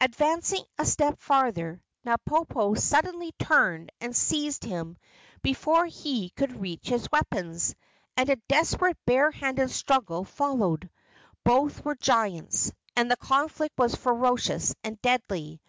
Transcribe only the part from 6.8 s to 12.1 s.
his weapons, and a desperate bare handed struggle followed. Both were